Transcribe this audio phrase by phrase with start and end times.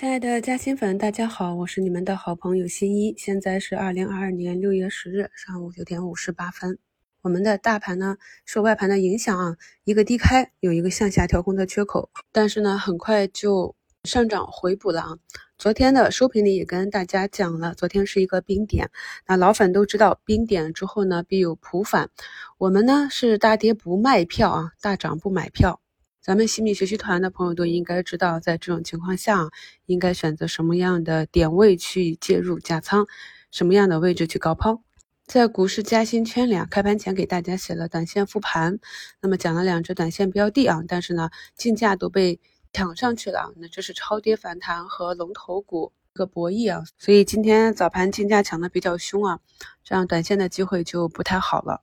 [0.00, 3.14] 亲爱的嘉兴粉，大家好，我是你们的好朋友新一。
[3.18, 6.78] 现在是二零二二年六月十日上午九点五十八分。
[7.20, 8.16] 我们的大盘呢
[8.46, 15.18] 受外盘的影响啊，一个低开，有一个向下调空的缺口，但是呢很快就上涨回补了啊。
[15.58, 18.90] 昨天的收评里也跟大家讲了，昨天是一个冰点。
[19.26, 22.08] 那老粉都知道，冰点之后呢必有普反。
[22.56, 25.79] 我们呢是大跌不卖票啊，大涨不买票。
[26.22, 29.48] 咱们西米学习团的朋友都应该知道，在这种情况下，
[29.86, 33.06] 应该选择什么样的点位去介入加仓，
[33.50, 34.82] 什么样的位置去高抛。
[35.26, 38.78] 在股市加薪圈里啊，开盘前给大家写了短线复盘，
[39.22, 42.38] 那么讲了两只短线标的啊，但是呢，竞价都被
[42.70, 49.38] 抢上去了，那这是超跌反弹和龙头股个博弈啊，所以今天早盘竞价抢的比较凶啊，
[49.82, 51.80] 这样短线的机会就不太好了。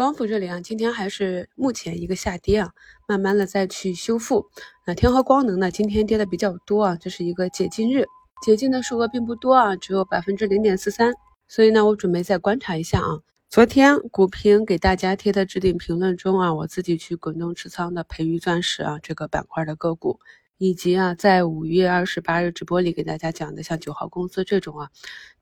[0.00, 2.70] 光伏这里啊，今天还是目前一个下跌啊，
[3.06, 4.46] 慢慢的再去修复。
[4.86, 8.06] 那天合光能呢，今天跌的比较多啊，这是一个解禁日，
[8.42, 11.12] 解禁的数额并不多啊，只有百分之零点四三，
[11.48, 13.18] 所以呢，我准备再观察一下啊。
[13.50, 20.18] 昨天股评给大家贴的置顶评论中啊，我自己去滚动持仓的培育钻石啊这个板块的个股。
[20.60, 24.90] 以及啊，在五月二十八日直播里给大家讲的，像九号公司这种啊，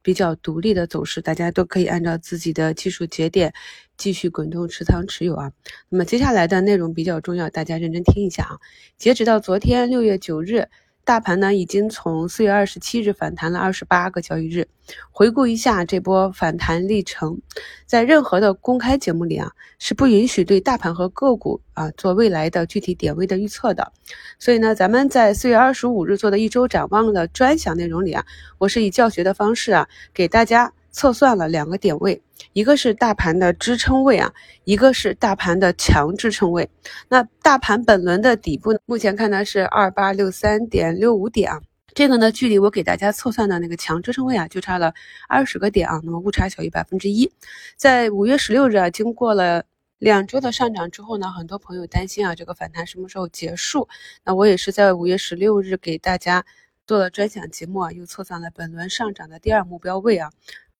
[0.00, 3.52] 比较独立的走势，大家都可以按照自己的技术节点
[3.96, 5.50] 继续滚动持仓持有啊。
[5.88, 8.58] 那么接下来的内容比较重要，大家认真听一下啊。
[8.96, 10.68] 截止到昨天六月九日。
[11.08, 14.68] 大盘呢，已经从四月二十七日反弹了二十八个交易日。
[15.10, 17.40] 回顾一下这波反弹历程，
[17.86, 23.90] 在任何的公开节目里啊，是不允许对大盘和个股啊做未来的具体点位的预测的。
[24.38, 28.22] 所以呢，咱们在四月二十五日做的一周展望的专享内容里啊，
[28.58, 30.70] 我是以教学的方式啊，给大家。
[30.90, 32.20] 测算了两个点位，
[32.52, 34.32] 一个是大盘的支撑位啊，
[34.64, 36.68] 一个是大盘的强支撑位。
[37.08, 41.60] 那大盘本轮的底部目前看呢是二八六三点六五点啊，
[41.94, 44.92] 这个呢距离我给大家测算的那个强支撑位啊就差了
[45.28, 47.30] 二十个点啊，那么误差小于百分之一。
[47.76, 49.64] 在五月十六日啊，经过了
[49.98, 53.88] 两周的上涨之后呢，很多朋友担心啊这个反弹什么时候结束？
[54.24, 56.44] 那我也是在五月十六日给大家
[56.86, 60.30] 做了专享节目啊，又测算了本轮上涨的第二目标位啊。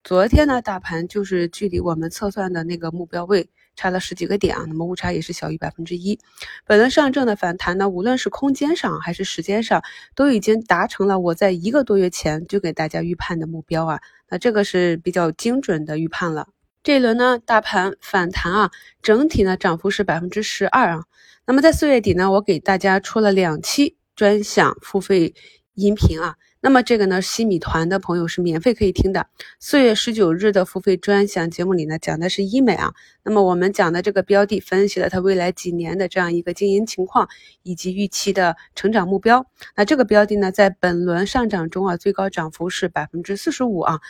[0.08, 6.18] 昨天呢，大盘就是距离我们测算的那个目标位差了十几个点啊，那么误差也是小于百分之一。
[6.64, 9.82] 本轮上证的反弹呢，无论是空间上还是时间上，
[10.14, 16.48] 都已经达成了我在一个多月前就给大家预判的目标啊，那这个是比较精准的预判了。
[16.82, 18.70] 这一轮呢，大盘反弹啊，
[19.02, 21.04] 整体呢涨幅是百分之十二啊。
[21.44, 25.34] 那么在四月底呢，我给大家出了两期专享付费
[25.78, 26.36] 音频啊。
[26.60, 29.28] 那么这个呢，西米团的朋友是免费可以听的。
[29.60, 32.94] 四月十九日的付费专享节目里呢，讲的是医美啊。
[33.22, 37.28] 那么我们讲的这个标的，分析了它未来几年的这样一个经营情况
[37.62, 39.46] 以及预期的成长目标。
[39.76, 44.00] 那这个标的呢，在本轮上涨中啊，最高涨幅是百分之四十五啊。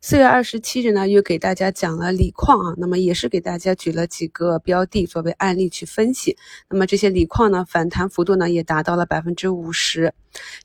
[0.00, 6.36] 四月二十七日呢，又给大家讲了锂矿啊，那么也是给大家举了几个标的作为案例去分析。
[6.68, 10.14] 那么这些锂矿呢，反弹幅度呢也达到了百分之五十。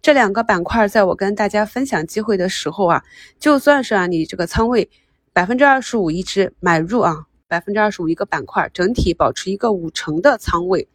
[0.02, 3.04] 这两个板块，在我跟大家分享机会的时候啊，
[3.40, 4.90] 就算是啊你这个仓位
[5.34, 10.88] 百分之二十五一只买入啊，百分之二十五一个板块，整体保持一个五成的仓位，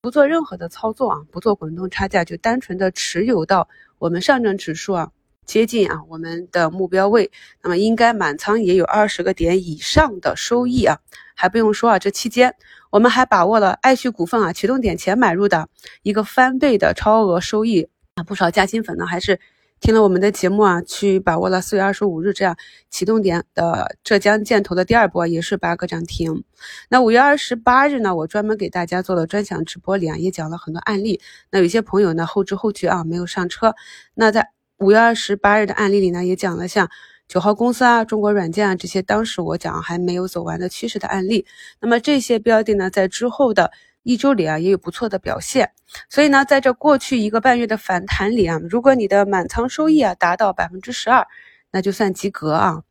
[0.00, 3.68] 不做任何的操作啊，不做滚动差价，就单纯的持有到
[3.98, 5.10] 我们上证指数啊。
[5.46, 7.30] 接近啊，我们的目标位，
[7.62, 10.98] 那么应该满仓也有二十个点以上的收益啊，
[11.36, 12.54] 还不用说啊，这期间
[12.90, 15.68] 我们还把握了爱旭股份啊启动点前买入的
[16.02, 19.38] 一个翻倍的超额收益啊，不少加薪粉呢还是
[19.78, 22.56] 听了我们的节目啊，去把握了四月二十五日这样
[22.90, 26.42] 启动点的浙江建投的第二波，也是八个涨停。
[26.88, 31.20] 那五月二十八日呢，我专门给大家做了专享直播里啊，也讲了很多案例。
[31.52, 33.76] 那有些朋友呢后知后觉啊，没有上车，
[34.14, 34.55] 那在。
[34.78, 36.90] 五月二十八日的案例里呢，也讲了像
[37.26, 41.46] 九号公司啊、中国软件啊这些，当时我讲还没有走完的趋势的案例。
[41.80, 43.72] 那么这些标的呢，在之后的
[44.02, 45.70] 一周里啊，也有不错的表现。
[46.10, 51.26] 所以呢，在这过去一个半月的反弹里啊，如果你的满仓收益啊达到百分之十二，
[51.70, 52.82] 那就算及格啊。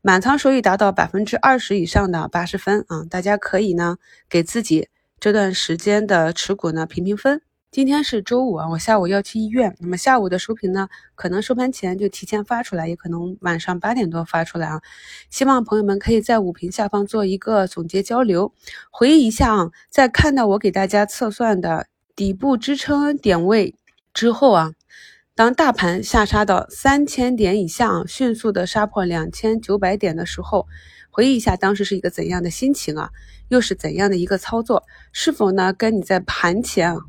[0.00, 3.98] 满仓收益达到百分之二十以上的八十分啊，大家可以呢
[4.30, 4.88] 给自己
[5.20, 7.42] 这段时间的持股呢评评分。
[7.74, 9.74] 今天是周五啊，我下午要去医院。
[9.80, 14.80] 那么下午的收评呢，可能收盘前就提前发出来，也可能晚上八点多发出来啊。
[15.28, 18.54] 希望朋友们可以在五评下方做一个总结交流，
[18.92, 23.74] 回忆一下啊，在看到我给大家测算的底部支撑点位
[24.12, 24.70] 之后啊，
[25.34, 30.68] 当大盘下杀到三千点以下，迅速的杀破两千九百点的时候，
[31.10, 33.10] 回忆一下当时是一个怎样的心情啊，
[33.48, 34.84] 又是怎样的一个操作？
[35.10, 37.00] 是否呢跟你在盘前啊？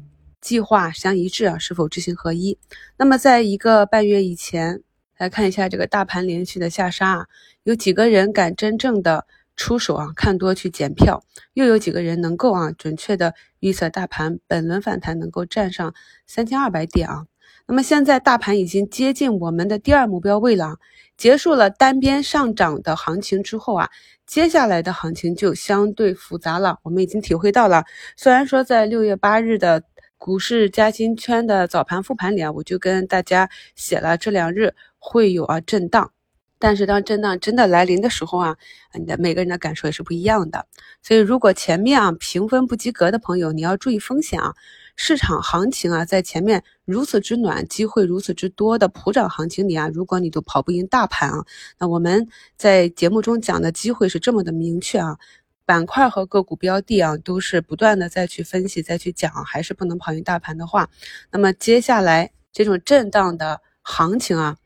[0.45, 2.59] 计划相一致啊，是否知行合一？
[2.97, 4.83] 那么在一个半月以前，
[5.17, 7.25] 来看一下这个大盘连续的下杀啊，
[7.63, 9.25] 有几个人敢真正的
[9.55, 11.23] 出手啊，看多去捡票，
[11.55, 15.95] 又有几个人能够啊准确的预测大盘本轮反弹能够站上
[16.27, 17.25] 三千二百点啊。
[17.65, 20.75] 那么现在大盘已经接近我们的第二目标位了，
[21.17, 23.89] 结束了单边上涨的行情之后啊，
[24.27, 26.77] 接下来的行情就相对复杂了。
[26.83, 29.81] 我们已经体会到了，虽然说在六月八日的
[30.17, 36.11] 股市加金圈的早盘复盘里啊，我就跟大家写了这两日会有啊震荡。
[36.57, 38.55] 但是当震荡真的来临的时候啊，
[38.93, 40.65] 你的每个人的感受也是不一样的。
[41.03, 44.55] 所以如果前面啊评分不及格的朋友，你要注意风险啊。
[44.97, 51.45] 市场行情啊，在前面如此之暖，机会如此之多的普涨行情里啊，如果你都跑不赢大盘啊，
[51.77, 52.25] 那我们
[52.55, 55.17] 在节目中讲的机会是这么的明确啊，
[55.65, 60.89] 板块和个股标的啊，都是不断的再去分析、再去讲，还是不能跑赢大盘的话，
[61.31, 64.57] 那么接下来这种震荡的行情啊。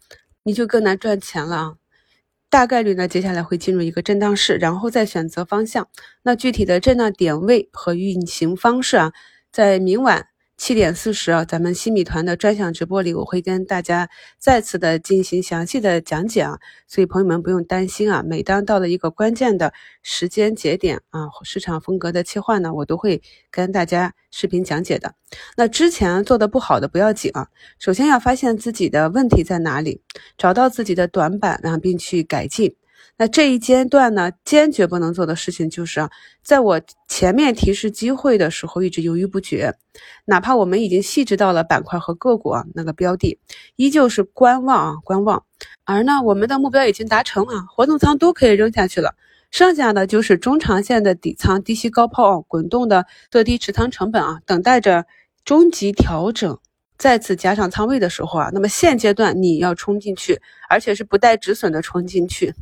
[0.44, 1.76] 你就更难赚钱了啊！
[2.50, 5.88] 大概率呢，接下来会进入一个震荡市，然后再选择方向。
[6.24, 9.14] 那具体的震荡点位和运行方式啊，
[9.52, 10.28] 在明晚。
[10.60, 18.22] 七点四十啊，咱们新米团的专享直播里，我会跟大家再次的进行详细的讲解啊，所以朋友们不用担心啊。
[18.22, 19.72] 每当到了一个关键的
[20.04, 25.16] 时间节点啊，市场风格的切换呢，我都会跟大家视频讲解的。
[25.56, 27.48] 那之前做的不好的不要紧啊，
[27.80, 30.02] 首先要发现自己的问题在哪里，
[30.38, 32.76] 找到自己的短板，然后并去改进。
[33.22, 36.10] 那这一阶段呢，坚决不能做的事情就是啊，
[36.42, 36.80] 在我
[37.10, 39.76] 前面提示机会的时候一直犹豫不决，
[40.24, 43.38] 哪怕我们已经细致到了板块和个股啊那个标的，
[43.76, 45.44] 依旧是观望啊观望。
[45.84, 49.14] 而呢，我们的目标已经达成了，活动仓都可以扔下去了，
[49.52, 55.06] 剩下的就是中长线的底仓低吸高抛啊，滚动的做低持仓成本啊，等待着
[55.44, 56.58] 终极调整。
[57.00, 60.38] 再次加上仓位的时候啊，那么现阶段你要冲进去，
[60.70, 62.54] 而且是不带止损的冲进去，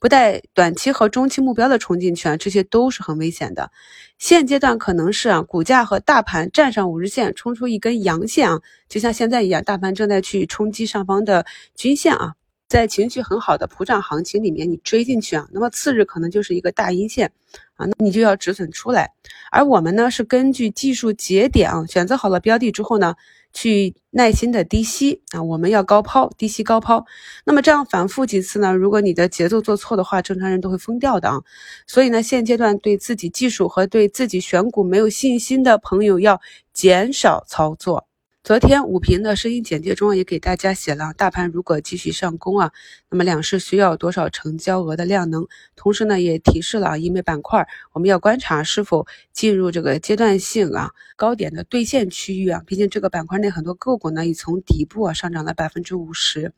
[0.00, 3.70] 不带短期和中期目标的冲进去啊，这些都是很危险的。
[4.18, 11.46] 现阶段可能是啊，股价和大盘站上五日线，冲出一根阳线啊，就像现在一样，大盘正在去冲击上方的
[11.76, 12.34] 均线啊，
[12.68, 17.30] 在情绪很好的普涨行情里面，你追进去啊，那么次日可能就是一个大阴线
[17.76, 19.12] 啊，那你就要止损出来。
[19.52, 23.14] 而我们呢，是根据技术节点啊，选择好了标的之后呢。
[23.54, 27.06] 去耐心的低吸啊，我们要高抛，低吸高抛。
[27.46, 28.74] 那么这样反复几次呢？
[28.74, 31.40] 如果你的节奏做错的话，正常人都会疯掉的啊。
[31.86, 36.40] 所以呢，现阶段对自己技术和对自己选股没有信心的朋友，要
[36.74, 38.06] 减少操作。
[38.42, 42.72] 昨天五平的声音简介中也给大家写了，大盘如果继续上攻啊，
[43.14, 45.46] 那么两市需要多少成交额的量能？
[45.76, 52.60] 同时呢，也提示了医美板块，我们要观察是否进入这个阶段性啊高点的兑现区域啊。
[52.66, 56.52] 毕竟这个板块内很多个股呢已从底部啊上涨了百分之五十，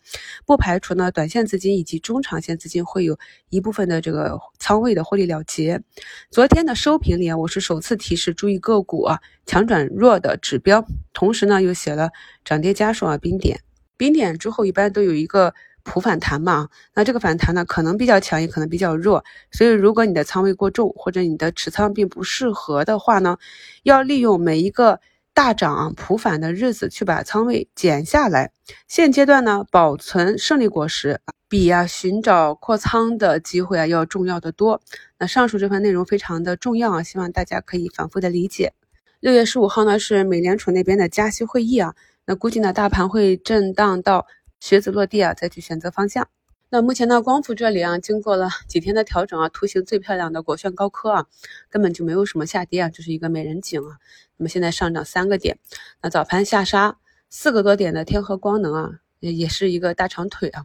[0.47, 3.19] 不排除呢短线资金以及中长线资金会有
[3.51, 5.83] 一部分的这个仓位的获利了结。
[6.31, 11.75] 昨天的收评里啊，我是首次提示注意个股啊强转弱的指标，同时呢又。
[11.75, 12.13] 写了
[12.47, 13.61] 涨跌家数啊，冰点，
[13.99, 15.53] 冰点之后一般都有一个
[15.87, 23.39] 普反弹嘛，那这个反弹呢可能比较强，也可能比较弱，所以如果你的仓位过重或者你的持仓并不适合的话呢，
[23.85, 25.01] 要利用每一个
[25.33, 28.51] 大涨普反的日子去把仓位减下来。
[28.89, 34.81] 现阶段呢，保存胜利果实比啊寻找扩仓的机会啊要重要的多。
[35.19, 38.73] 那上述这番内容非常的重要啊，希望大家可以反复的理解。
[39.21, 41.95] 六月十五号呢是美联储那边的加息会议啊，
[42.27, 44.27] 那估计呢大盘会震荡到
[44.69, 46.27] 靴子落地啊，再去选择方向。
[46.71, 51.27] 那目前呢光伏这里啊，经过了几天的调整啊，图形最漂亮的国炫高科啊，
[51.71, 53.99] 根本就没有什么下跌啊，这是一个美人景啊。
[54.37, 55.57] 那么现在上涨三个点，
[56.03, 56.97] 那早盘下杀
[57.31, 60.65] 四个多点的天合光能啊，也也是一个大长腿啊。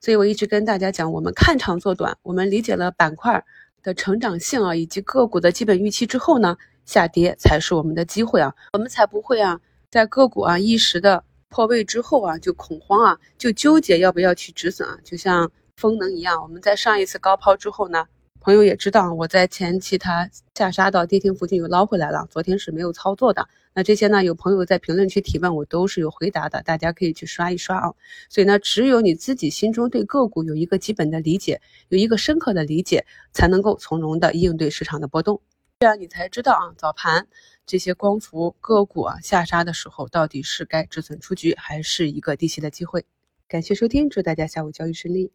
[0.00, 3.44] 所以我一直跟大家讲，我们看长做短，我们理解了板块
[3.82, 6.56] 的成长性啊，以及个股的基本预期之后呢。
[6.86, 16.40] 下跌才是我们的机会啊，我们才不会啊，在个股啊一时的破位之后啊，就恐慌啊，就纠结要不要去止损啊，就像风能一样。
[16.40, 18.06] 我们在上一次高抛之后呢，
[18.40, 23.48] 朋友也知道我在前期它下杀到跌停附近又捞回来了，昨天是没有操作的。
[23.74, 27.92] 那这些呢，有朋友在评论区提问，我都是有回答的，大家可以去刷一刷啊。
[28.28, 35.40] 所以呢，只有你自己心中对个股有一个基本的理解，有一个深刻的理解，才能够从容的应对市场的波动。
[35.80, 37.26] 这样你才知道啊，早盘
[37.64, 43.06] 这些光伏个股啊下杀的时候，到底是该止损出局，还是一个低吸的机会？
[43.48, 45.32] 感谢收听，祝大家下午交易顺利。